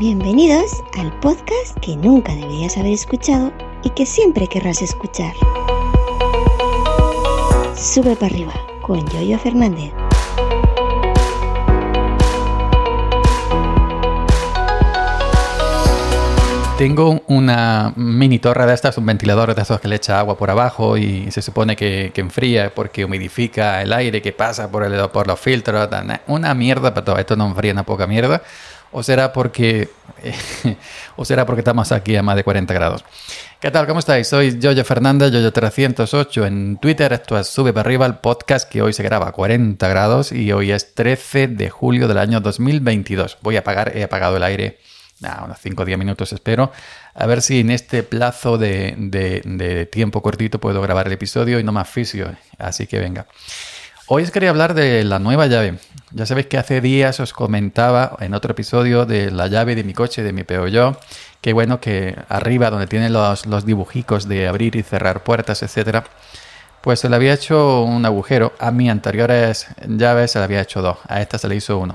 Bienvenidos 0.00 0.82
al 0.98 1.12
podcast 1.20 1.78
que 1.82 1.94
nunca 1.94 2.34
deberías 2.34 2.78
haber 2.78 2.94
escuchado 2.94 3.52
y 3.84 3.90
que 3.90 4.06
siempre 4.06 4.46
querrás 4.46 4.80
escuchar. 4.80 5.34
Sube 7.76 8.16
para 8.16 8.32
arriba 8.32 8.54
con 8.80 9.06
Yoyo 9.10 9.38
Fernández. 9.38 9.92
Tengo 16.78 17.20
una 17.26 17.92
mini 17.94 18.38
torre 18.38 18.64
de 18.64 18.72
estas, 18.72 18.96
un 18.96 19.04
ventilador 19.04 19.54
de 19.54 19.60
esos 19.60 19.78
que 19.82 19.88
le 19.88 19.96
echa 19.96 20.18
agua 20.18 20.38
por 20.38 20.48
abajo 20.48 20.96
y 20.96 21.30
se 21.30 21.42
supone 21.42 21.76
que, 21.76 22.10
enfría 22.16 22.74
porque 22.74 23.04
humidifica 23.04 23.82
el 23.82 23.92
aire 23.92 24.22
que 24.22 24.32
pasa 24.32 24.70
por, 24.70 24.82
el, 24.82 25.10
por 25.10 25.26
los 25.26 25.38
filtros. 25.38 25.90
Una 26.26 26.54
mierda 26.54 26.94
para 26.94 27.04
todo. 27.04 27.18
Esto 27.18 27.36
no 27.36 27.48
enfría 27.48 27.74
una 27.74 27.84
poca 27.84 28.06
mierda. 28.06 28.40
O 28.92 29.02
será 29.02 29.32
porque 29.32 29.88
o 31.16 31.24
será 31.24 31.46
porque 31.46 31.60
estamos 31.60 31.92
aquí 31.92 32.16
a 32.16 32.22
más 32.22 32.36
de 32.36 32.44
40 32.44 32.74
grados. 32.74 33.04
¿Qué 33.60 33.70
tal? 33.70 33.86
¿Cómo 33.86 34.00
estáis? 34.00 34.26
Soy 34.28 34.58
Yoyo 34.58 34.84
Fernández, 34.84 35.32
Yoyo308 35.32 36.46
en 36.46 36.78
Twitter. 36.78 37.12
Esto 37.12 37.38
es 37.38 37.46
Sube 37.46 37.72
para 37.72 37.86
arriba 37.86 38.06
el 38.06 38.16
podcast 38.16 38.68
que 38.68 38.82
hoy 38.82 38.92
se 38.92 39.02
graba 39.02 39.28
a 39.28 39.32
40 39.32 39.86
grados 39.88 40.32
y 40.32 40.50
hoy 40.52 40.72
es 40.72 40.94
13 40.94 41.48
de 41.48 41.70
julio 41.70 42.08
del 42.08 42.18
año 42.18 42.40
2022. 42.40 43.38
Voy 43.42 43.56
a 43.56 43.60
apagar, 43.60 43.96
he 43.96 44.02
apagado 44.02 44.36
el 44.36 44.42
aire 44.42 44.78
unos 45.44 45.58
5 45.60 45.82
o 45.82 45.84
10 45.84 45.98
minutos 45.98 46.32
espero, 46.32 46.72
a 47.14 47.26
ver 47.26 47.42
si 47.42 47.60
en 47.60 47.70
este 47.70 48.02
plazo 48.02 48.58
de, 48.58 49.88
tiempo 49.92 50.22
cortito 50.22 50.58
puedo 50.58 50.80
grabar 50.80 51.06
el 51.06 51.12
episodio 51.12 51.58
y 51.60 51.64
no 51.64 51.72
más 51.72 51.88
fisio. 51.88 52.34
Así 52.58 52.86
que 52.86 52.98
venga. 52.98 53.26
Hoy 54.12 54.24
os 54.24 54.32
quería 54.32 54.50
hablar 54.50 54.74
de 54.74 55.04
la 55.04 55.20
nueva 55.20 55.46
llave. 55.46 55.78
Ya 56.10 56.26
sabéis 56.26 56.48
que 56.48 56.58
hace 56.58 56.80
días 56.80 57.20
os 57.20 57.32
comentaba 57.32 58.16
en 58.18 58.34
otro 58.34 58.50
episodio 58.50 59.06
de 59.06 59.30
la 59.30 59.46
llave 59.46 59.76
de 59.76 59.84
mi 59.84 59.92
coche, 59.92 60.24
de 60.24 60.32
mi 60.32 60.42
Peugeot, 60.42 60.98
que 61.40 61.52
bueno, 61.52 61.80
que 61.80 62.16
arriba 62.28 62.70
donde 62.70 62.88
tienen 62.88 63.12
los, 63.12 63.46
los 63.46 63.64
de 63.64 64.48
abrir 64.48 64.74
y 64.74 64.82
cerrar 64.82 65.22
puertas, 65.22 65.62
etcétera, 65.62 66.02
pues 66.80 66.98
se 66.98 67.08
le 67.08 67.14
había 67.14 67.34
hecho 67.34 67.82
un 67.84 68.04
agujero. 68.04 68.52
A 68.58 68.72
mis 68.72 68.90
anteriores 68.90 69.68
llaves 69.86 70.32
se 70.32 70.40
le 70.40 70.44
había 70.44 70.62
hecho 70.62 70.82
dos, 70.82 70.98
a 71.06 71.20
esta 71.20 71.38
se 71.38 71.46
le 71.46 71.54
hizo 71.54 71.78
uno. 71.78 71.94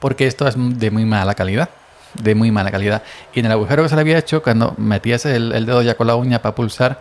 Porque 0.00 0.26
esto 0.26 0.46
es 0.46 0.54
de 0.58 0.90
muy 0.90 1.06
mala 1.06 1.34
calidad 1.34 1.70
de 2.14 2.34
muy 2.34 2.50
mala 2.50 2.70
calidad. 2.70 3.02
Y 3.34 3.40
en 3.40 3.46
el 3.46 3.52
agujero 3.52 3.82
que 3.82 3.88
se 3.88 3.94
le 3.94 4.00
había 4.00 4.18
hecho, 4.18 4.42
cuando 4.42 4.74
metías 4.76 5.26
el, 5.26 5.50
dedo 5.66 5.82
ya 5.82 5.94
con 5.94 6.06
la 6.06 6.16
uña 6.16 6.42
para 6.42 6.54
pulsar, 6.54 7.00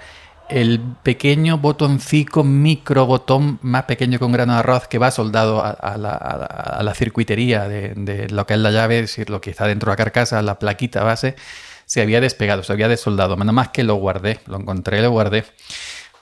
el 0.49 0.79
pequeño 1.03 1.59
botoncito, 1.59 2.43
micro 2.43 3.05
botón 3.05 3.59
más 3.61 3.83
pequeño 3.83 4.17
que 4.17 4.25
un 4.25 4.31
grano 4.31 4.53
de 4.53 4.59
arroz 4.59 4.87
que 4.87 4.97
va 4.97 5.11
soldado 5.11 5.63
a, 5.63 5.97
la, 5.97 6.93
circuitería 6.95 7.67
de, 7.67 8.27
lo 8.29 8.45
que 8.45 8.55
es 8.55 8.59
la 8.59 8.71
llave, 8.71 8.99
es 8.99 9.03
decir, 9.03 9.29
lo 9.29 9.41
que 9.41 9.51
está 9.51 9.67
dentro 9.67 9.89
de 9.89 9.93
la 9.93 9.97
carcasa, 9.97 10.41
la 10.41 10.59
plaquita 10.59 11.03
base, 11.03 11.35
se 11.85 12.01
había 12.01 12.19
despegado, 12.21 12.63
se 12.63 12.73
había 12.73 12.87
desoldado. 12.87 13.37
Menos 13.37 13.53
más 13.53 13.69
que 13.69 13.83
lo 13.83 13.95
guardé, 13.95 14.39
lo 14.47 14.57
encontré, 14.57 15.01
lo 15.01 15.11
guardé. 15.11 15.45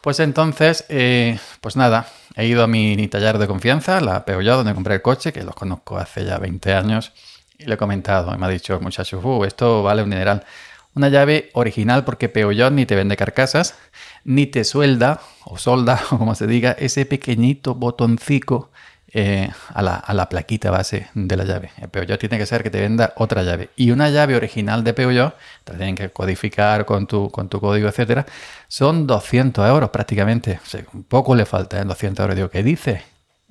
Pues 0.02 0.20
entonces, 0.20 0.86
eh, 0.90 1.40
pues 1.62 1.76
nada, 1.76 2.08
he 2.36 2.46
ido 2.46 2.64
a 2.64 2.68
mi 2.68 3.08
taller 3.08 3.38
de 3.38 3.48
confianza, 3.48 4.00
la 4.00 4.24
Peugeot, 4.26 4.58
donde 4.58 4.74
compré 4.74 4.96
el 4.96 5.02
coche, 5.02 5.34
que 5.34 5.44
los 5.44 5.56
conozco 5.56 5.98
hace 5.98 6.26
ya 6.26 6.38
20 6.38 6.74
años. 6.74 7.14
Y 7.58 7.66
le 7.66 7.74
he 7.74 7.78
comentado, 7.78 8.34
y 8.34 8.38
me 8.38 8.46
ha 8.46 8.50
dicho, 8.50 8.80
muchachos, 8.80 9.24
uh, 9.24 9.44
esto 9.46 9.84
vale 9.84 10.04
un 10.04 10.10
dineral. 10.12 10.46
Una 10.98 11.10
llave 11.10 11.52
original 11.54 12.04
porque 12.06 12.28
Peugeot 12.28 12.74
ni 12.74 12.88
te 12.88 12.96
vende 12.96 13.16
carcasas, 13.16 13.76
ni 14.24 14.48
te 14.48 14.64
suelda 14.64 15.22
o 15.46 15.60
solda, 15.60 16.02
o 16.12 16.18
como 16.18 16.34
se 16.34 16.48
diga, 16.48 16.72
ese 16.72 17.06
pequeñito 17.06 17.76
botoncito 17.76 18.72
eh, 19.12 19.48
a, 19.76 19.84
la, 19.84 19.94
a, 19.98 20.16
la, 20.16 20.28
plaquita 20.28 20.72
base 20.72 21.08
de 21.14 21.38
la 21.38 21.44
llave. 21.44 21.70
El 21.80 21.90
Peugeot 21.90 22.20
tiene 22.20 22.40
que 22.40 22.48
ser 22.48 22.64
que 22.64 22.72
te 22.72 22.82
venda 22.82 23.14
otra 23.18 23.44
llave. 23.44 23.70
Y 23.76 23.92
una 23.92 24.10
llave 24.10 24.36
original 24.36 24.84
de 24.84 24.96
Peugeot, 24.96 25.36
te 25.66 25.76
tienen 25.76 25.94
que 25.94 26.10
codificar 26.10 26.84
con 26.86 27.06
tu, 27.06 27.30
con 27.30 27.48
tu 27.48 27.60
código, 27.60 27.88
etcétera, 27.88 28.26
son 28.68 29.06
200 29.06 29.70
euros 29.70 29.92
prácticamente. 29.92 30.60
O 30.64 30.68
sea, 30.68 30.84
un 30.94 31.04
poco 31.04 31.36
le 31.36 31.46
falta, 31.46 31.80
¿eh? 31.80 31.86
200 31.86 32.24
euros. 32.24 32.36
Digo, 32.36 32.50
¿qué 32.50 32.64
dice? 32.64 33.04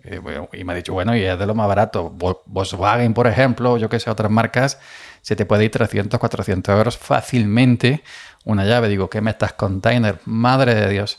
Eh, 0.06 0.20
y 0.52 0.64
me 0.64 0.72
ha 0.72 0.76
dicho, 0.76 0.92
bueno, 0.92 1.16
y 1.16 1.22
es 1.24 1.38
de 1.38 1.46
lo 1.46 1.54
más 1.54 1.68
barato. 1.68 2.10
Volkswagen, 2.10 3.12
por 3.12 3.26
ejemplo, 3.26 3.76
yo 3.76 3.88
que 3.88 3.98
sé, 4.00 4.10
otras 4.10 4.30
marcas, 4.30 4.78
se 5.22 5.36
te 5.36 5.44
puede 5.44 5.64
ir 5.64 5.70
300, 5.70 6.18
400 6.18 6.76
euros 6.76 6.96
fácilmente 6.96 8.02
una 8.44 8.64
llave. 8.64 8.88
Digo, 8.88 9.10
¿qué 9.10 9.20
me 9.20 9.32
estás 9.32 9.52
container? 9.54 10.20
Madre 10.24 10.74
de 10.74 10.88
Dios. 10.88 11.16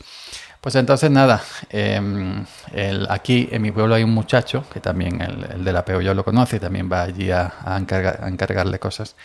Pues 0.61 0.75
entonces 0.75 1.11
nada, 1.11 1.43
em, 1.69 2.45
aquí 3.09 3.47
en 3.51 3.61
mi 3.61 3.71
pueblo 3.71 3.95
hay 3.95 4.03
un 4.03 4.11
muchacho 4.11 4.65
que 4.73 4.79
también 4.79 5.21
el, 5.21 5.63
de 5.63 5.71
la 5.71 5.85
yo 6.01 6.13
lo 6.13 6.25
conoce, 6.25 6.59
también 6.59 6.89
va 6.91 7.03
allí 7.03 7.29
a, 7.31 7.53
a 7.63 7.77
encargarle 7.77 8.79
cosas. 8.79 9.15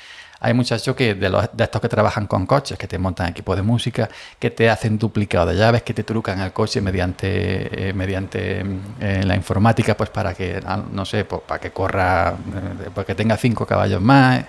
Hay 0.45 0.55
muchachos 0.55 0.97
que 0.97 1.15
de, 1.15 1.29
los, 1.31 1.49
de 1.53 1.63
estos 1.63 1.81
que 1.81 1.89
trabajan 1.89 2.27
con 2.27 2.47
coches, 2.47 2.77
que 2.77 2.89
te 2.89 2.99
montan 2.99 3.29
equipos 3.29 3.55
de 3.55 3.63
música, 3.63 4.09
que 4.41 4.51
te 4.51 4.69
hacen 4.69 4.99
duplicado 4.99 5.47
de 5.47 5.57
llaves, 5.57 5.85
que 5.85 5.95
te 5.95 6.03
trucan 6.03 6.41
el 6.41 6.53
coche 6.53 6.81
mediante, 6.81 7.91
eh, 7.91 7.93
mediante 7.93 8.65
eh, 9.01 9.23
la 9.25 9.37
informática, 9.37 9.97
pues 9.97 10.11
para 10.11 10.35
que, 10.35 10.61
ah, 10.67 10.83
no 10.91 11.05
sé, 11.05 11.25
pues 11.25 11.43
para 11.47 11.61
que 11.61 11.71
corra, 11.71 12.31
eh, 12.31 12.91
para 12.93 13.07
que 13.07 13.15
tenga 13.15 13.37
cinco 13.37 13.65
caballos 13.67 14.03
más, 14.03 14.45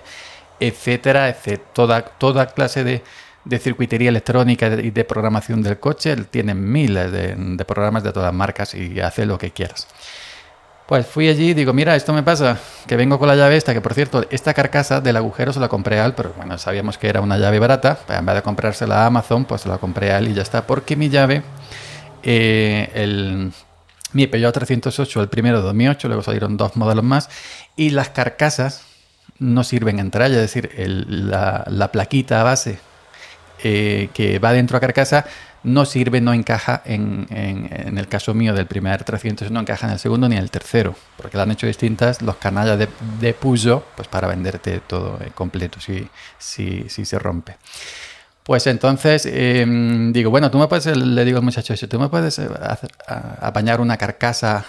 etcétera, 0.58 1.28
etcétera. 1.28 1.70
Toda, 1.72 2.02
toda 2.02 2.46
clase 2.46 2.82
de, 2.82 3.04
de 3.44 3.58
circuitería 3.60 4.08
electrónica 4.08 4.66
y 4.66 4.90
de 4.90 5.04
programación 5.04 5.62
del 5.62 5.78
coche, 5.78 6.16
tienen 6.28 6.72
miles 6.72 7.12
de, 7.12 7.36
de 7.36 7.64
programas 7.64 8.02
de 8.02 8.12
todas 8.12 8.34
marcas 8.34 8.74
y 8.74 8.98
hace 8.98 9.26
lo 9.26 9.38
que 9.38 9.52
quieras. 9.52 9.86
Pues 10.86 11.06
fui 11.06 11.28
allí 11.28 11.50
y 11.50 11.54
digo, 11.54 11.72
mira, 11.72 11.96
esto 11.96 12.12
me 12.12 12.22
pasa, 12.22 12.58
que 12.86 12.96
vengo 12.96 13.18
con 13.18 13.26
la 13.26 13.34
llave 13.34 13.56
esta, 13.56 13.72
que 13.72 13.80
por 13.80 13.94
cierto, 13.94 14.26
esta 14.28 14.52
carcasa 14.52 15.00
del 15.00 15.16
agujero 15.16 15.50
se 15.50 15.58
la 15.58 15.68
compré 15.68 15.98
a 15.98 16.04
él, 16.04 16.12
pero 16.14 16.34
bueno, 16.36 16.58
sabíamos 16.58 16.98
que 16.98 17.08
era 17.08 17.22
una 17.22 17.38
llave 17.38 17.58
barata, 17.58 17.98
pues 18.06 18.18
en 18.18 18.26
vez 18.26 18.34
de 18.34 18.42
comprársela 18.42 19.02
a 19.02 19.06
Amazon, 19.06 19.46
pues 19.46 19.62
se 19.62 19.70
la 19.70 19.78
compré 19.78 20.12
a 20.12 20.20
y 20.20 20.34
ya 20.34 20.42
está, 20.42 20.66
porque 20.66 20.94
mi 20.94 21.08
llave, 21.08 21.42
eh, 22.22 22.90
el, 22.92 23.50
mi 24.12 24.26
Peugeot 24.26 24.52
308, 24.52 25.22
el 25.22 25.28
primero 25.28 25.56
de 25.58 25.64
2008, 25.64 26.08
luego 26.08 26.22
salieron 26.22 26.58
dos 26.58 26.76
modelos 26.76 27.04
más, 27.04 27.30
y 27.76 27.88
las 27.88 28.10
carcasas 28.10 28.82
no 29.38 29.64
sirven 29.64 29.98
entre 29.98 30.26
ellas, 30.26 30.36
es 30.36 30.54
decir, 30.54 30.70
la, 31.08 31.64
la, 31.66 31.90
plaquita 31.92 32.42
base 32.42 32.78
eh, 33.62 34.10
que 34.12 34.38
va 34.38 34.52
dentro 34.52 34.76
a 34.76 34.80
carcasa 34.80 35.24
no 35.64 35.86
sirve, 35.86 36.20
no 36.20 36.32
encaja 36.32 36.82
en, 36.84 37.26
en, 37.30 37.98
el 37.98 38.06
caso 38.06 38.34
mío 38.34 38.54
del 38.54 38.66
primer 38.66 39.02
300, 39.02 39.50
no 39.50 39.60
encaja 39.60 39.86
en 39.86 39.94
el 39.94 39.98
segundo 39.98 40.28
ni 40.28 40.36
en 40.36 40.42
el 40.42 40.50
tercero, 40.50 40.94
porque 41.16 41.36
lo 41.36 41.42
han 41.42 41.50
hecho 41.50 41.66
distintas 41.66 42.22
los 42.22 42.36
canallas 42.36 42.78
de, 42.78 42.88
de 43.18 43.32
Peugeot, 43.32 43.82
pues 43.96 44.06
para 44.06 44.28
venderte 44.28 44.80
todo 44.80 45.18
completo 45.34 45.80
si, 45.80 46.06
si, 46.38 46.88
si 46.88 47.04
se 47.04 47.18
rompe. 47.18 47.56
Pues 48.42 48.66
entonces 48.66 49.24
em, 49.24 50.12
digo, 50.12 50.30
bueno, 50.30 50.50
tú 50.50 50.58
me 50.58 50.68
puedes, 50.68 50.86
le 50.94 51.24
digo 51.24 51.38
al 51.38 51.44
muchacho, 51.44 51.74
tú 51.88 51.98
me 51.98 52.10
puedes 52.10 52.38
eh, 52.38 52.48
apañar 53.06 53.80
una 53.80 53.96
carcasa 53.96 54.66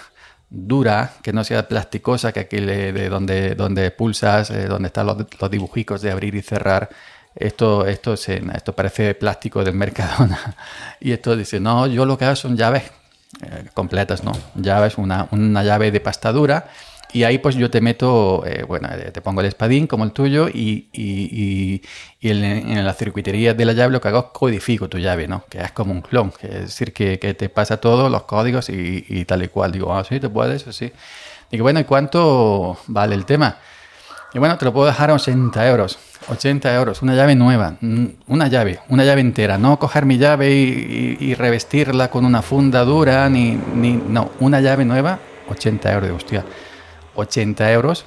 dura, 0.48 1.12
que 1.22 1.34
no 1.34 1.44
sea 1.44 1.68
plasticosa, 1.68 2.32
que 2.32 2.40
aquí 2.40 2.58
de 2.58 3.08
donde, 3.10 3.54
donde 3.54 3.90
pulsas, 3.90 4.50
eh, 4.50 4.66
donde 4.66 4.86
están 4.86 5.06
los, 5.06 5.18
los 5.38 5.50
dibujicos 5.50 6.00
de 6.00 6.10
abrir 6.10 6.34
y 6.34 6.40
cerrar, 6.40 6.88
esto, 7.36 7.86
esto, 7.86 8.14
esto 8.14 8.72
parece 8.74 9.14
plástico 9.14 9.62
del 9.62 9.74
Mercadona. 9.74 10.56
Y 11.00 11.12
esto 11.12 11.36
dice, 11.36 11.60
no, 11.60 11.86
yo 11.86 12.06
lo 12.06 12.16
que 12.16 12.24
hago 12.24 12.36
son 12.36 12.56
llaves 12.56 12.84
eh, 13.42 13.66
completas, 13.74 14.24
¿no? 14.24 14.32
Llaves, 14.54 14.96
una, 14.96 15.28
una, 15.30 15.62
llave 15.62 15.90
de 15.90 16.00
pasta 16.00 16.32
dura. 16.32 16.68
Y 17.12 17.24
ahí 17.24 17.38
pues 17.38 17.54
yo 17.54 17.70
te 17.70 17.80
meto, 17.80 18.44
eh, 18.46 18.64
bueno, 18.64 18.88
eh, 18.92 19.10
te 19.12 19.20
pongo 19.20 19.40
el 19.40 19.46
espadín 19.46 19.86
como 19.86 20.04
el 20.04 20.12
tuyo 20.12 20.48
y, 20.48 20.88
y, 20.92 21.82
y, 22.20 22.30
en, 22.30 22.84
la 22.84 22.94
circuitería 22.94 23.54
de 23.54 23.64
la 23.64 23.72
llave 23.72 23.92
lo 23.92 24.00
que 24.00 24.08
hago 24.08 24.18
es 24.18 24.38
codifico 24.38 24.88
tu 24.88 24.98
llave, 24.98 25.28
¿no? 25.28 25.44
Que 25.48 25.58
es 25.58 25.72
como 25.72 25.92
un 25.92 26.00
clon, 26.00 26.32
es 26.42 26.62
decir, 26.62 26.92
que, 26.92 27.18
que 27.18 27.34
te 27.34 27.48
pasa 27.48 27.76
todos 27.78 28.10
los 28.10 28.22
códigos 28.22 28.68
y, 28.70 29.24
tal 29.26 29.44
y 29.44 29.48
cual. 29.48 29.72
Digo, 29.72 29.94
ah, 29.94 30.04
sí, 30.04 30.18
te 30.18 30.28
puedes, 30.28 30.66
así. 30.66 30.92
Digo, 31.50 31.62
bueno, 31.62 31.80
¿y 31.80 31.84
cuánto 31.84 32.78
vale 32.88 33.14
el 33.14 33.24
tema? 33.24 33.58
Y 34.36 34.38
bueno, 34.38 34.58
te 34.58 34.66
lo 34.66 34.72
puedo 34.74 34.86
dejar 34.86 35.08
a 35.08 35.14
80 35.14 35.66
euros. 35.66 35.98
80 36.28 36.74
euros, 36.74 37.00
una 37.00 37.14
llave 37.14 37.34
nueva, 37.34 37.78
mm, 37.80 38.06
una 38.26 38.48
llave, 38.48 38.80
una 38.90 39.02
llave 39.02 39.22
entera, 39.22 39.56
no 39.56 39.78
coger 39.78 40.04
mi 40.04 40.18
llave 40.18 40.50
y, 40.52 41.32
revestirla 41.32 42.10
con 42.10 42.26
una 42.26 42.42
funda 42.42 42.84
dura, 42.84 43.30
ni, 43.30 43.58
ni, 43.74 43.92
no, 43.92 44.32
una 44.40 44.60
llave 44.60 44.84
nueva, 44.84 45.20
80 45.48 45.90
euros, 45.90 46.10
hostia, 46.10 46.44
80 47.14 47.72
euros 47.72 48.04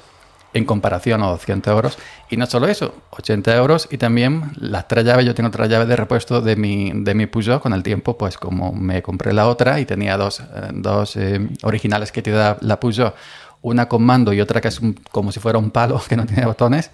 en 0.52 0.64
comparación 0.64 1.20
a 1.24 1.26
200 1.26 1.72
euros. 1.72 1.98
Y 2.28 2.36
no 2.36 2.46
solo 2.46 2.68
eso, 2.68 2.94
80 3.10 3.56
euros 3.56 3.88
y 3.90 3.98
también 3.98 4.52
las 4.56 4.86
tres 4.86 5.04
llaves, 5.04 5.26
yo 5.26 5.34
tengo 5.34 5.50
tres 5.50 5.68
llaves 5.68 5.88
de 5.88 5.96
repuesto 5.96 6.40
de 6.40 6.54
mi, 6.54 6.92
de 6.94 7.14
mi 7.14 7.26
Peugeot 7.26 7.60
con 7.60 7.72
el 7.72 7.82
tiempo, 7.82 8.16
pues 8.16 8.38
como 8.38 8.72
me 8.72 9.02
compré 9.02 9.32
la 9.32 9.48
otra 9.48 9.80
y 9.80 9.84
tenía 9.84 10.16
dos, 10.16 10.40
eh, 10.40 10.44
dos 10.74 11.16
eh, 11.16 11.40
originales 11.62 12.12
que 12.12 12.22
te 12.22 12.30
da 12.30 12.56
la 12.60 12.78
Peugeot, 12.78 13.14
una 13.62 13.88
con 13.88 14.02
mando 14.02 14.32
y 14.32 14.40
otra 14.40 14.60
que 14.60 14.68
es 14.68 14.80
como 15.10 15.32
si 15.32 15.40
fuera 15.40 15.58
un 15.58 15.70
palo 15.70 16.00
que 16.08 16.16
no 16.16 16.26
tiene 16.26 16.46
botones 16.46 16.90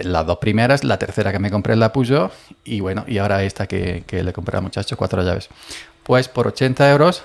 las 0.00 0.26
dos 0.26 0.38
primeras, 0.38 0.82
la 0.82 0.98
tercera 0.98 1.30
que 1.30 1.38
me 1.38 1.52
compré 1.52 1.76
la 1.76 1.92
Peugeot 1.92 2.32
y 2.64 2.80
bueno, 2.80 3.04
y 3.06 3.18
ahora 3.18 3.44
esta 3.44 3.68
que, 3.68 4.02
que 4.06 4.24
le 4.24 4.32
compré 4.32 4.56
al 4.56 4.64
muchacho, 4.64 4.96
cuatro 4.96 5.22
llaves. 5.22 5.48
Pues 6.02 6.26
por 6.28 6.48
80 6.48 6.90
euros 6.90 7.22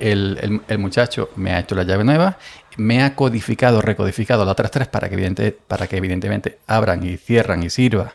el, 0.00 0.60
muchacho 0.78 1.30
me 1.36 1.52
ha 1.52 1.60
hecho 1.60 1.74
la 1.74 1.84
llave 1.84 2.04
nueva, 2.04 2.38
me 2.76 3.02
ha 3.02 3.14
codificado, 3.14 3.80
recodificado 3.80 4.44
las 4.44 4.52
otras 4.52 4.70
tres 4.70 4.88
para 4.88 5.08
que, 5.08 5.58
para 5.66 5.86
que 5.86 5.96
evidentemente 5.96 6.58
abran 6.66 7.02
y 7.02 7.16
cierran 7.16 7.62
y 7.62 7.70
sirva 7.70 8.14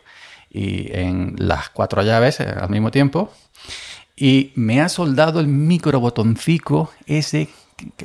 y 0.50 0.92
en 0.94 1.36
las 1.38 1.70
cuatro 1.70 2.04
llaves 2.04 2.40
eh, 2.40 2.44
al 2.44 2.70
mismo 2.70 2.92
tiempo. 2.92 3.32
Y 4.16 4.52
me 4.56 4.82
ha 4.82 4.90
soldado 4.90 5.40
el 5.40 5.48
micro 5.48 6.00
botoncico 6.00 6.92
ese 7.08 7.50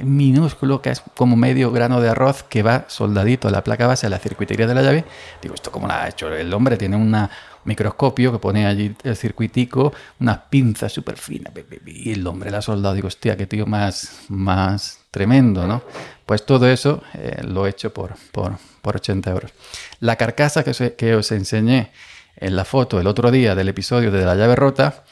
minúsculo 0.03 0.83
que 0.83 0.91
es 0.91 1.03
como 1.15 1.37
medio 1.37 1.71
grano 1.73 2.01
de 2.01 2.09
arroz 2.09 2.43
que 2.43 2.63
va 2.63 2.85
soldadito 2.89 3.49
a 3.49 3.51
la 3.51 3.65
placa 3.65 3.87
base, 3.87 4.07
a 4.07 4.11
la 4.11 4.19
circuitería 4.19 4.67
de 4.67 4.75
la 4.75 4.83
llave. 4.83 5.05
Digo, 5.43 5.55
¿esto 5.55 5.71
cómo 5.71 5.87
lo 5.87 5.93
ha 5.95 6.09
hecho? 6.09 6.33
El 6.33 6.53
hombre 6.53 6.77
tiene 6.77 6.97
un 6.97 7.29
microscopio 7.65 8.33
que 8.33 8.39
pone 8.39 8.67
allí 8.67 8.95
el 9.03 9.17
circuitico, 9.17 9.93
unas 10.21 10.39
pinzas 10.51 10.93
súper 10.93 11.17
finas, 11.17 11.53
y 11.87 12.13
el 12.13 12.27
hombre 12.27 12.51
la 12.51 12.59
ha 12.59 12.63
soldado. 12.63 12.95
Digo, 12.95 13.09
hostia, 13.09 13.37
qué 13.37 13.47
tío 13.47 13.67
más, 13.67 14.23
más 14.29 15.01
tremendo, 15.11 15.67
¿no? 15.67 15.83
Pues 16.25 16.45
todo 16.45 16.69
eso 16.69 17.03
eh, 17.15 17.43
lo 17.45 17.67
he 17.67 17.71
hecho 17.71 17.93
por, 17.93 18.15
por, 18.33 18.57
por 18.83 18.97
80 18.97 19.31
euros. 19.31 19.53
La 20.01 20.17
carcasa 20.17 20.65
que 20.65 20.95
que 20.97 21.15
os 21.15 21.33
enseñé 21.33 21.91
en 22.37 22.57
la 22.57 22.65
foto 22.65 23.01
el 23.01 23.07
otro 23.07 23.31
día 23.31 23.55
del 23.55 23.69
episodio 23.69 24.11
de 24.11 24.25
la 24.25 24.35
llave 24.35 24.57
rota, 24.57 25.05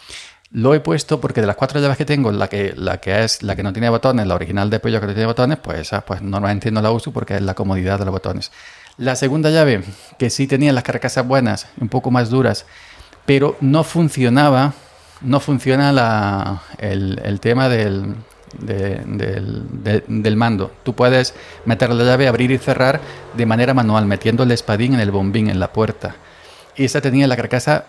lo 0.54 0.72
he 0.72 0.78
puesto 0.78 1.20
porque 1.20 1.40
de 1.40 1.48
las 1.48 1.56
cuatro 1.56 1.80
llaves 1.80 1.96
que 1.96 2.04
tengo, 2.04 2.30
la 2.30 2.48
que, 2.48 2.74
la 2.76 2.98
que 2.98 3.24
es 3.24 3.42
la 3.42 3.56
que 3.56 3.64
no 3.64 3.72
tiene 3.72 3.88
botones, 3.88 4.24
la 4.24 4.36
original 4.36 4.70
de 4.70 4.78
Peugeot 4.78 5.00
que 5.00 5.08
no 5.08 5.12
tiene 5.12 5.26
botones, 5.26 5.58
pues 5.58 5.80
esa 5.80 6.02
pues 6.02 6.22
normalmente 6.22 6.70
no 6.70 6.80
la 6.80 6.92
uso 6.92 7.10
porque 7.10 7.34
es 7.34 7.42
la 7.42 7.54
comodidad 7.54 7.98
de 7.98 8.04
los 8.04 8.12
botones. 8.12 8.52
La 8.96 9.16
segunda 9.16 9.50
llave, 9.50 9.82
que 10.16 10.30
sí 10.30 10.46
tenía 10.46 10.72
las 10.72 10.84
carcasas 10.84 11.26
buenas, 11.26 11.66
un 11.80 11.88
poco 11.88 12.12
más 12.12 12.30
duras, 12.30 12.66
pero 13.26 13.56
no 13.60 13.82
funcionaba, 13.82 14.74
no 15.22 15.40
funciona 15.40 15.92
la, 15.92 16.62
el, 16.78 17.40
tema 17.40 17.68
del, 17.68 18.14
del, 18.56 20.36
mando. 20.36 20.70
Tú 20.84 20.94
puedes 20.94 21.34
meter 21.64 21.90
la 21.90 22.04
llave, 22.04 22.28
abrir 22.28 22.52
y 22.52 22.58
cerrar 22.58 23.00
de 23.36 23.44
manera 23.44 23.74
manual, 23.74 24.06
metiendo 24.06 24.44
el 24.44 24.52
espadín 24.52 24.94
en 24.94 25.00
el 25.00 25.10
bombín, 25.10 25.50
en 25.50 25.58
la 25.58 25.72
puerta. 25.72 26.14
Y 26.76 26.84
esa 26.84 27.00
tenía 27.00 27.26
la 27.26 27.34
carcasa 27.34 27.86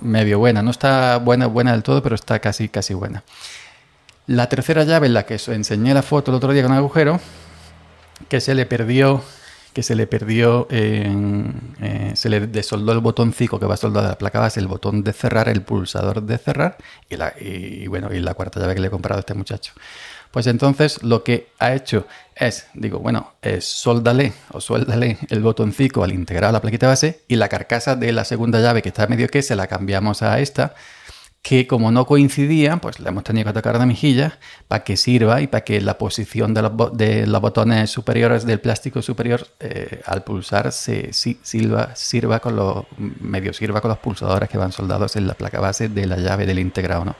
medio 0.00 0.38
buena. 0.38 0.62
No 0.62 0.70
está 0.70 1.18
buena, 1.18 1.46
buena 1.46 1.72
del 1.72 1.82
todo, 1.82 2.02
pero 2.02 2.14
está 2.14 2.38
casi, 2.38 2.68
casi 2.68 2.94
buena. 2.94 3.24
La 4.26 4.48
tercera 4.48 4.84
llave, 4.84 5.06
en 5.06 5.14
la 5.14 5.24
que 5.24 5.38
enseñé 5.48 5.92
la 5.92 6.02
foto 6.02 6.30
el 6.30 6.36
otro 6.36 6.52
día 6.52 6.62
con 6.62 6.72
un 6.72 6.78
agujero, 6.78 7.20
que 8.28 8.40
se 8.40 8.54
le 8.54 8.64
perdió, 8.64 9.22
que 9.74 9.82
se 9.82 9.94
le 9.94 10.06
perdió, 10.06 10.66
eh, 10.70 12.12
se 12.14 12.28
le 12.30 12.46
desoldó 12.46 12.92
el 12.92 13.00
botoncito 13.00 13.58
que 13.58 13.66
va 13.66 13.76
soldado 13.76 14.06
a 14.06 14.10
la 14.10 14.18
placa 14.18 14.40
base, 14.40 14.60
el 14.60 14.66
botón 14.66 15.02
de 15.02 15.12
cerrar, 15.12 15.48
el 15.48 15.62
pulsador 15.62 16.22
de 16.22 16.38
cerrar, 16.38 16.78
y, 17.10 17.16
la, 17.16 17.34
y 17.38 17.86
bueno, 17.88 18.14
y 18.14 18.20
la 18.20 18.34
cuarta 18.34 18.60
llave 18.60 18.74
que 18.74 18.80
le 18.80 18.86
he 18.86 18.90
comprado 18.90 19.18
a 19.18 19.20
este 19.20 19.34
muchacho. 19.34 19.72
Pues 20.34 20.48
entonces 20.48 21.00
lo 21.04 21.22
que 21.22 21.46
ha 21.60 21.74
hecho 21.74 22.08
es, 22.34 22.66
digo, 22.74 22.98
bueno, 22.98 23.34
es 23.40 23.64
soldale 23.66 24.32
o 24.50 24.60
suéldale 24.60 25.16
el 25.30 25.40
botoncito 25.42 26.02
al 26.02 26.12
integrar 26.12 26.52
la 26.52 26.60
plaquita 26.60 26.88
base 26.88 27.20
y 27.28 27.36
la 27.36 27.48
carcasa 27.48 27.94
de 27.94 28.10
la 28.10 28.24
segunda 28.24 28.58
llave 28.58 28.82
que 28.82 28.88
está 28.88 29.06
medio 29.06 29.28
que 29.28 29.42
se 29.42 29.54
la 29.54 29.68
cambiamos 29.68 30.22
a 30.22 30.40
esta 30.40 30.74
que 31.40 31.68
como 31.68 31.92
no 31.92 32.04
coincidía, 32.04 32.78
pues 32.78 32.98
le 32.98 33.10
hemos 33.10 33.22
tenido 33.22 33.46
que 33.46 33.52
tocar 33.52 33.78
de 33.78 33.86
mejilla 33.86 34.40
para 34.66 34.82
que 34.82 34.96
sirva 34.96 35.40
y 35.40 35.46
para 35.46 35.62
que 35.62 35.80
la 35.80 35.98
posición 35.98 36.52
de 36.52 36.62
los, 36.62 36.72
de 36.96 37.28
los 37.28 37.40
botones 37.40 37.88
superiores 37.90 38.44
del 38.44 38.58
plástico 38.58 39.02
superior 39.02 39.46
eh, 39.60 40.02
al 40.04 40.24
pulsar 40.24 40.72
se 40.72 41.12
sirva, 41.12 41.94
sirva 41.94 42.40
con 42.40 42.56
los 42.56 42.86
medio 42.98 43.52
sirva 43.52 43.80
con 43.80 43.90
los 43.90 43.98
pulsadores 43.98 44.48
que 44.48 44.58
van 44.58 44.72
soldados 44.72 45.14
en 45.14 45.28
la 45.28 45.34
placa 45.34 45.60
base 45.60 45.88
de 45.88 46.06
la 46.06 46.16
llave 46.16 46.44
del 46.44 46.58
integrado, 46.58 47.04
¿no? 47.04 47.14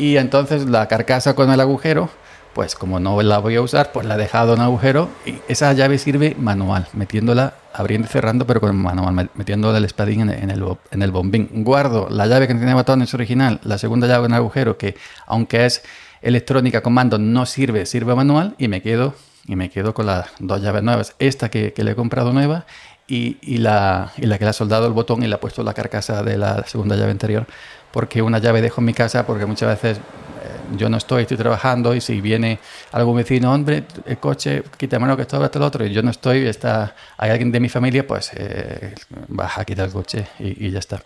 Y 0.00 0.16
entonces 0.16 0.64
la 0.66 0.88
carcasa 0.88 1.34
con 1.34 1.50
el 1.50 1.60
agujero, 1.60 2.08
pues 2.54 2.74
como 2.74 2.98
no 3.00 3.20
la 3.20 3.36
voy 3.36 3.56
a 3.56 3.60
usar, 3.60 3.92
pues 3.92 4.06
la 4.06 4.14
he 4.14 4.16
dejado 4.16 4.54
en 4.54 4.62
agujero 4.62 5.10
y 5.26 5.34
esa 5.46 5.70
llave 5.74 5.98
sirve 5.98 6.34
manual, 6.38 6.88
metiéndola, 6.94 7.52
abriendo 7.74 8.06
y 8.06 8.10
cerrando, 8.10 8.46
pero 8.46 8.62
con 8.62 8.74
manual, 8.74 9.28
metiendo 9.34 9.76
el 9.76 9.84
espadín 9.84 10.22
en 10.22 10.48
el, 10.48 10.64
en 10.90 11.02
el 11.02 11.10
bombín. 11.10 11.50
Guardo 11.52 12.08
la 12.08 12.26
llave 12.26 12.48
que 12.48 12.54
tiene 12.54 12.72
botones 12.72 13.12
original, 13.12 13.60
la 13.62 13.76
segunda 13.76 14.06
llave 14.06 14.24
en 14.24 14.32
agujero, 14.32 14.78
que 14.78 14.96
aunque 15.26 15.66
es 15.66 15.82
electrónica 16.22 16.80
comando 16.80 17.18
no 17.18 17.44
sirve, 17.44 17.84
sirve 17.84 18.14
manual 18.14 18.54
y 18.56 18.68
me 18.68 18.80
quedo 18.80 19.12
y 19.46 19.54
me 19.54 19.68
quedo 19.68 19.92
con 19.92 20.06
las 20.06 20.30
dos 20.38 20.62
llaves 20.62 20.82
nuevas. 20.82 21.14
Esta 21.18 21.50
que 21.50 21.74
le 21.76 21.90
he 21.90 21.94
comprado 21.94 22.32
nueva 22.32 22.64
y, 23.10 23.38
y, 23.42 23.58
la, 23.58 24.12
y 24.16 24.26
la 24.26 24.38
que 24.38 24.44
le 24.44 24.50
ha 24.50 24.54
soldado 24.54 24.86
el 24.86 24.92
botón 24.92 25.22
y 25.22 25.26
le 25.26 25.34
ha 25.34 25.40
puesto 25.40 25.62
la 25.62 25.74
carcasa 25.74 26.22
de 26.22 26.38
la 26.38 26.64
segunda 26.66 26.96
llave 26.96 27.10
anterior 27.10 27.46
porque 27.90 28.22
una 28.22 28.38
llave 28.38 28.62
dejo 28.62 28.80
en 28.80 28.86
mi 28.86 28.94
casa, 28.94 29.26
porque 29.26 29.46
muchas 29.46 29.68
veces 29.68 29.98
eh, 29.98 30.76
yo 30.76 30.88
no 30.88 30.96
estoy, 30.96 31.22
estoy 31.22 31.36
trabajando 31.36 31.94
y 31.94 32.00
si 32.00 32.20
viene 32.20 32.58
algún 32.92 33.16
vecino, 33.16 33.52
hombre, 33.52 33.84
el 34.06 34.18
coche, 34.18 34.62
quítamelo 34.76 35.16
que 35.16 35.22
esto, 35.22 35.44
esto, 35.44 35.58
lo 35.58 35.66
otro, 35.66 35.84
y 35.84 35.92
yo 35.92 36.02
no 36.02 36.10
estoy, 36.10 36.46
está, 36.46 36.94
hay 37.16 37.30
alguien 37.30 37.50
de 37.50 37.60
mi 37.60 37.68
familia, 37.68 38.06
pues 38.06 38.30
eh, 38.34 38.94
baja, 39.28 39.64
quita 39.64 39.84
el 39.84 39.92
coche 39.92 40.26
y, 40.38 40.70
ya 40.70 40.78
está. 40.78 41.02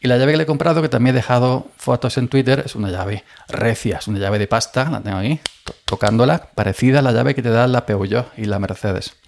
Y 0.00 0.08
la 0.08 0.16
llave 0.18 0.32
que 0.32 0.38
le 0.38 0.42
he 0.44 0.46
comprado, 0.46 0.82
que 0.82 0.88
también 0.88 1.14
he 1.14 1.18
dejado 1.18 1.68
fotos 1.76 2.16
en 2.18 2.28
Twitter, 2.28 2.62
es 2.64 2.74
una 2.74 2.90
llave 2.90 3.24
recia, 3.48 3.98
es 3.98 4.08
una 4.08 4.18
llave 4.18 4.38
de 4.38 4.46
pasta, 4.46 4.88
la 4.90 5.00
tengo 5.00 5.18
ahí, 5.18 5.40
tocándola, 5.84 6.50
parecida 6.54 6.98
a 6.98 7.02
la 7.02 7.12
llave 7.12 7.34
que 7.34 7.42
te 7.42 7.50
da 7.50 7.66
la 7.66 7.86
Peugeot 7.86 8.32
y 8.36 8.44
la 8.44 8.58
Mercedes. 8.58 9.23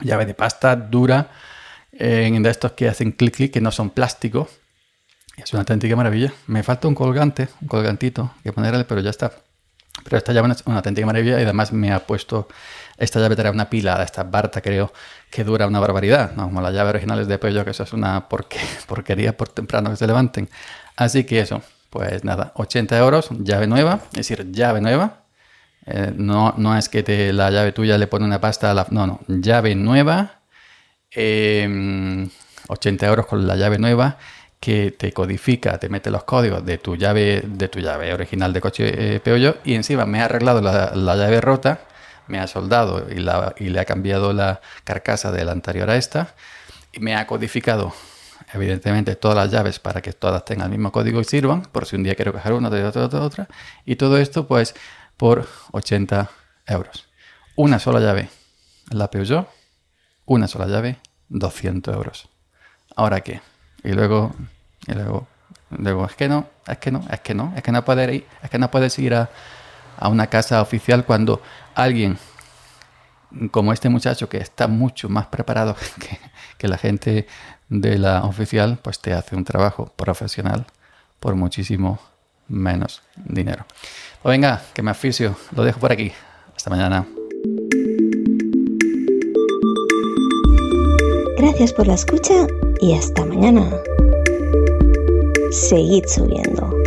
Llave 0.00 0.26
de 0.26 0.34
pasta 0.34 0.76
dura, 0.76 1.30
en 1.92 2.42
de 2.42 2.50
estos 2.50 2.72
que 2.72 2.88
hacen 2.88 3.12
clic 3.12 3.36
clic, 3.36 3.52
que 3.52 3.60
no 3.60 3.72
son 3.72 3.90
plásticos, 3.90 4.48
es 5.42 5.52
una 5.52 5.60
auténtica 5.60 5.94
maravilla. 5.96 6.32
Me 6.46 6.62
falta 6.62 6.88
un 6.88 6.94
colgante, 6.94 7.48
un 7.60 7.68
colgantito 7.68 8.32
que 8.42 8.52
ponerle, 8.52 8.84
pero 8.84 9.00
ya 9.00 9.10
está. 9.10 9.32
Pero 10.04 10.16
esta 10.16 10.32
llave 10.32 10.52
es 10.52 10.62
una 10.66 10.76
auténtica 10.76 11.06
maravilla 11.06 11.40
y 11.40 11.44
además 11.44 11.72
me 11.72 11.92
ha 11.92 12.00
puesto, 12.00 12.48
esta 12.96 13.20
llave 13.20 13.36
trae 13.36 13.50
una 13.50 13.68
pila, 13.68 14.02
esta 14.02 14.22
Barta 14.22 14.60
creo, 14.60 14.92
que 15.30 15.44
dura 15.44 15.66
una 15.66 15.80
barbaridad, 15.80 16.32
¿no? 16.34 16.44
como 16.44 16.60
las 16.60 16.72
llaves 16.72 16.90
originales 16.90 17.26
de 17.26 17.38
Peugeot, 17.38 17.64
que 17.64 17.70
eso 17.70 17.82
es 17.82 17.92
una 17.92 18.28
porquería 18.86 19.36
por 19.36 19.48
temprano 19.48 19.90
que 19.90 19.96
se 19.96 20.06
levanten. 20.06 20.48
Así 20.96 21.24
que 21.24 21.40
eso, 21.40 21.62
pues 21.90 22.24
nada, 22.24 22.52
80 22.54 22.96
euros, 22.98 23.28
llave 23.40 23.66
nueva, 23.66 24.00
es 24.12 24.28
decir, 24.28 24.50
llave 24.52 24.80
nueva. 24.80 25.17
Eh, 25.90 26.12
no, 26.14 26.54
no 26.58 26.76
es 26.76 26.88
que 26.88 27.02
te, 27.02 27.32
la 27.32 27.50
llave 27.50 27.72
tuya 27.72 27.96
le 27.96 28.06
pone 28.06 28.24
una 28.24 28.40
pasta 28.40 28.70
a 28.70 28.74
la... 28.74 28.86
No, 28.90 29.06
no, 29.06 29.20
llave 29.26 29.74
nueva, 29.74 30.40
80 31.10 31.16
em, 31.16 32.30
euros 33.00 33.26
con 33.26 33.46
la 33.46 33.56
llave 33.56 33.78
nueva 33.78 34.18
que 34.60 34.90
te 34.90 35.12
codifica, 35.12 35.78
te 35.78 35.88
mete 35.88 36.10
los 36.10 36.24
códigos 36.24 36.64
de 36.64 36.78
tu 36.78 36.96
llave, 36.96 37.42
de 37.44 37.68
tu 37.68 37.80
llave 37.80 38.12
original 38.12 38.52
de 38.52 38.60
coche 38.60 39.14
eh, 39.14 39.20
Peugeot 39.20 39.60
y 39.64 39.74
encima 39.74 40.04
me 40.04 40.20
ha 40.20 40.26
arreglado 40.26 40.60
la, 40.60 41.16
llave 41.16 41.40
rota, 41.40 41.80
me 42.26 42.38
ha 42.38 42.46
soldado 42.46 43.06
y, 43.10 43.20
la, 43.20 43.54
y, 43.56 43.70
le 43.70 43.80
ha 43.80 43.84
cambiado 43.84 44.32
la 44.32 44.60
carcasa 44.84 45.32
de 45.32 45.44
la 45.44 45.52
anterior 45.52 45.88
a 45.88 45.96
esta 45.96 46.34
y 46.92 47.00
me 47.00 47.14
ha 47.14 47.26
codificado 47.26 47.94
evidentemente 48.52 49.14
todas 49.14 49.36
las 49.36 49.50
llaves 49.50 49.78
para 49.78 50.02
que 50.02 50.12
todas 50.12 50.44
tengan 50.44 50.66
el 50.66 50.72
mismo 50.72 50.92
código 50.92 51.20
y 51.20 51.24
sirvan, 51.24 51.62
por 51.62 51.86
si 51.86 51.96
un 51.96 52.02
día 52.02 52.14
quiero 52.14 52.32
coger 52.32 52.52
una, 52.52 52.70
de 52.70 52.84
otra, 52.84 53.04
otra, 53.04 53.20
otra. 53.20 53.48
Y 53.84 53.96
todo 53.96 54.18
esto 54.18 54.46
pues 54.46 54.74
por 55.18 55.46
80 55.72 56.30
euros. 56.66 57.06
Una 57.56 57.78
sola 57.78 58.00
llave, 58.00 58.30
la 58.90 59.10
Peugeot, 59.10 59.48
una 60.24 60.48
sola 60.48 60.66
llave, 60.66 60.98
200 61.28 61.94
euros. 61.94 62.28
¿Ahora 62.96 63.20
qué? 63.20 63.42
Y 63.84 63.92
luego, 63.92 64.34
y 64.86 64.92
luego, 64.92 65.26
luego, 65.70 66.06
es 66.06 66.14
que 66.14 66.28
no, 66.28 66.48
es 66.66 66.78
que 66.78 66.90
no, 66.90 67.04
es 67.10 67.20
que 67.20 67.34
no, 67.34 67.52
es 67.56 67.62
que 67.62 67.72
no 67.72 67.84
puedes 67.84 68.14
ir, 68.14 68.26
es 68.42 68.48
que 68.48 68.58
no 68.58 68.70
puedes 68.70 68.98
ir 68.98 69.14
a, 69.14 69.28
a 69.98 70.08
una 70.08 70.28
casa 70.28 70.62
oficial 70.62 71.04
cuando 71.04 71.42
alguien 71.74 72.16
como 73.50 73.72
este 73.72 73.88
muchacho 73.88 74.28
que 74.28 74.38
está 74.38 74.68
mucho 74.68 75.08
más 75.08 75.26
preparado 75.26 75.76
que, 76.00 76.18
que, 76.56 76.68
la 76.68 76.78
gente 76.78 77.26
de 77.68 77.98
la 77.98 78.22
oficial, 78.24 78.78
pues 78.80 79.00
te 79.00 79.12
hace 79.12 79.36
un 79.36 79.44
trabajo 79.44 79.92
profesional 79.96 80.66
por 81.18 81.34
muchísimo 81.34 81.98
menos 82.48 83.02
dinero. 83.16 83.64
Pues 84.22 84.32
venga, 84.32 84.62
que 84.74 84.82
me 84.82 84.90
aficio, 84.90 85.36
lo 85.54 85.64
dejo 85.64 85.80
por 85.80 85.92
aquí. 85.92 86.12
Hasta 86.56 86.70
mañana. 86.70 87.06
Gracias 91.36 91.72
por 91.72 91.86
la 91.86 91.94
escucha 91.94 92.46
y 92.80 92.94
hasta 92.94 93.24
mañana. 93.24 93.70
Seguid 95.50 96.04
subiendo. 96.06 96.77